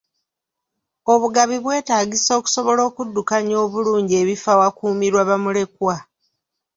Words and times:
Obugabi 1.13 1.55
bwetaagisa 1.63 2.31
okusobola 2.39 2.81
okuddukanya 2.89 3.55
obulungi 3.65 4.13
ebifo 4.21 4.47
awakuumibwa 4.55 5.21
bamulekwa. 5.29 5.95